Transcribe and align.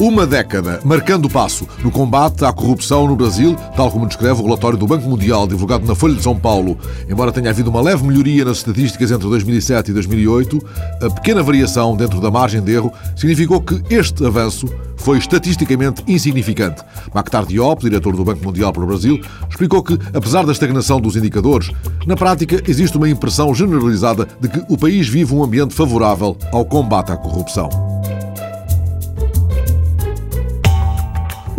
Uma 0.00 0.26
década 0.26 0.80
marcando 0.82 1.26
o 1.26 1.28
passo 1.28 1.68
no 1.84 1.90
combate 1.90 2.42
à 2.42 2.50
corrupção 2.50 3.06
no 3.06 3.14
Brasil, 3.14 3.54
tal 3.76 3.90
como 3.90 4.06
descreve 4.06 4.40
o 4.40 4.44
relatório 4.44 4.78
do 4.78 4.86
Banco 4.86 5.06
Mundial 5.06 5.46
divulgado 5.46 5.86
na 5.86 5.94
Folha 5.94 6.14
de 6.14 6.22
São 6.22 6.34
Paulo. 6.34 6.78
Embora 7.06 7.30
tenha 7.30 7.50
havido 7.50 7.68
uma 7.68 7.82
leve 7.82 8.02
melhoria 8.02 8.42
nas 8.42 8.56
estatísticas 8.56 9.10
entre 9.10 9.28
2007 9.28 9.90
e 9.90 9.92
2008, 9.92 10.58
a 11.02 11.10
pequena 11.10 11.42
variação 11.42 11.94
dentro 11.94 12.18
da 12.18 12.30
margem 12.30 12.62
de 12.62 12.72
erro 12.72 12.90
significou 13.14 13.60
que 13.60 13.78
este 13.90 14.24
avanço 14.24 14.66
foi 14.96 15.18
estatisticamente 15.18 16.02
insignificante. 16.08 16.82
Maktar 17.12 17.44
Diop, 17.44 17.82
diretor 17.82 18.16
do 18.16 18.24
Banco 18.24 18.42
Mundial 18.42 18.72
para 18.72 18.82
o 18.82 18.86
Brasil, 18.86 19.20
explicou 19.50 19.82
que, 19.82 19.98
apesar 20.14 20.46
da 20.46 20.52
estagnação 20.52 20.98
dos 20.98 21.14
indicadores, 21.14 21.72
na 22.06 22.16
prática 22.16 22.62
existe 22.66 22.96
uma 22.96 23.08
impressão 23.08 23.54
generalizada 23.54 24.26
de 24.40 24.48
que 24.48 24.64
o 24.66 24.78
país 24.78 25.06
vive 25.06 25.34
um 25.34 25.44
ambiente 25.44 25.74
favorável 25.74 26.38
ao 26.50 26.64
combate 26.64 27.12
à 27.12 27.18
corrupção. 27.18 27.89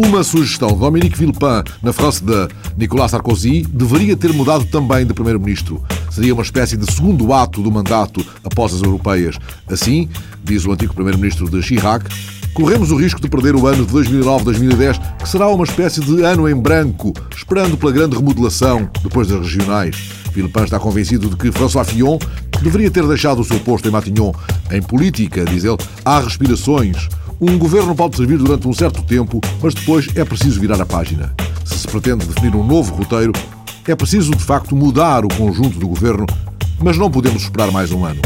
Uma 0.04 0.24
sugestão 0.24 0.76
Dominique 0.76 1.16
Villepin 1.16 1.64
na 1.84 1.94
frase 1.94 2.24
de 2.24 2.48
Nicolas 2.76 3.12
Sarkozy 3.12 3.62
deveria 3.70 4.18
ter 4.18 4.34
mudado 4.34 4.66
também 4.66 5.06
de 5.06 5.14
primeiro-ministro. 5.14 5.84
Seria 6.10 6.34
uma 6.34 6.42
espécie 6.42 6.76
de 6.76 6.92
segundo 6.92 7.32
ato 7.32 7.62
do 7.62 7.72
mandato 7.72 8.26
após 8.44 8.74
as 8.74 8.82
europeias. 8.82 9.38
Assim, 9.70 10.10
diz 10.44 10.66
o 10.66 10.72
antigo 10.72 10.96
primeiro-ministro 10.96 11.48
de 11.48 11.62
Chirac, 11.62 12.04
corremos 12.56 12.92
o 12.92 12.96
risco 12.96 13.22
de 13.22 13.30
perder 13.30 13.56
o 13.56 13.68
ano 13.68 13.86
de 13.86 13.94
2009-2010, 13.94 15.18
que 15.20 15.30
será 15.30 15.48
uma 15.50 15.66
espécie 15.66 16.02
de 16.02 16.24
ano 16.24 16.50
em 16.50 16.56
branco, 16.56 17.14
esperando 17.38 17.78
pela 17.78 17.92
grande 17.92 18.16
remodelação 18.16 18.90
depois 19.04 19.28
das 19.28 19.42
regionais. 19.42 19.96
Villepin 20.34 20.64
está 20.64 20.80
convencido 20.80 21.30
de 21.30 21.36
que 21.36 21.52
François 21.52 21.88
Fillon 21.88 22.18
deveria 22.64 22.90
ter 22.90 23.06
deixado 23.06 23.40
o 23.40 23.46
seu 23.46 23.60
posto 23.60 23.88
em 23.88 23.92
Matignon. 23.92 24.34
Em 24.72 24.82
política, 24.82 25.46
diz 25.46 25.64
ele, 25.64 25.78
há 26.04 26.20
respirações. 26.20 27.08
Um 27.44 27.58
governo 27.58 27.96
pode 27.96 28.18
servir 28.18 28.38
durante 28.38 28.68
um 28.68 28.74
certo 28.74 29.02
tempo, 29.02 29.42
mas 29.64 29.74
depois 29.74 30.08
é 30.16 30.24
preciso 30.24 30.62
virar 30.62 30.80
a 30.80 30.86
página. 30.86 31.34
Se 31.66 31.80
se 31.80 31.88
pretende 31.88 32.24
definir 32.24 32.56
um 32.56 32.64
novo 32.64 32.94
roteiro, 32.94 33.34
é 33.88 33.96
preciso 33.96 34.30
de 34.36 34.44
facto 34.44 34.76
mudar 34.76 35.26
o 35.26 35.28
conjunto 35.28 35.80
do 35.80 35.88
governo, 35.88 36.28
mas 36.80 37.00
não 37.00 37.10
podemos 37.10 37.42
esperar 37.42 37.72
mais 37.72 37.92
um 37.92 38.06
ano. 38.06 38.22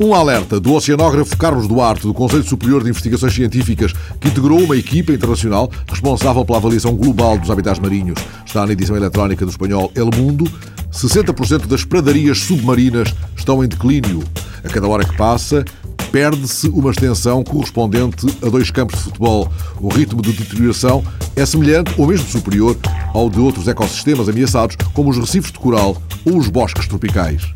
Um 0.00 0.12
alerta 0.12 0.58
do 0.58 0.74
oceanógrafo 0.74 1.36
Carlos 1.36 1.68
Duarte, 1.68 2.08
do 2.08 2.12
Conselho 2.12 2.42
Superior 2.42 2.82
de 2.82 2.90
Investigações 2.90 3.34
Científicas, 3.34 3.92
que 4.20 4.26
integrou 4.26 4.58
uma 4.58 4.76
equipa 4.76 5.12
internacional 5.12 5.70
responsável 5.88 6.44
pela 6.44 6.58
avaliação 6.58 6.96
global 6.96 7.38
dos 7.38 7.52
habitats 7.52 7.78
marinhos. 7.78 8.18
Está 8.44 8.66
na 8.66 8.72
edição 8.72 8.96
eletrónica 8.96 9.44
do 9.44 9.50
espanhol 9.52 9.92
El 9.94 10.10
Mundo. 10.16 10.44
60% 10.92 11.66
das 11.66 11.84
pradarias 11.84 12.40
submarinas 12.40 13.14
estão 13.36 13.62
em 13.62 13.68
declínio. 13.68 14.24
A 14.64 14.68
cada 14.68 14.88
hora 14.88 15.04
que 15.04 15.16
passa, 15.16 15.64
perde-se 16.10 16.68
uma 16.68 16.90
extensão 16.90 17.44
correspondente 17.44 18.26
a 18.42 18.48
dois 18.48 18.70
campos 18.70 18.98
de 18.98 19.04
futebol. 19.04 19.50
O 19.80 19.88
ritmo 19.88 20.22
de 20.22 20.32
deterioração 20.32 21.04
é 21.36 21.44
semelhante 21.44 21.94
ou 21.96 22.06
mesmo 22.06 22.26
superior 22.26 22.76
ao 23.14 23.30
de 23.30 23.38
outros 23.38 23.68
ecossistemas 23.68 24.28
ameaçados, 24.28 24.76
como 24.92 25.10
os 25.10 25.18
recifes 25.18 25.52
de 25.52 25.58
coral 25.58 26.00
ou 26.24 26.36
os 26.36 26.48
bosques 26.48 26.86
tropicais. 26.86 27.52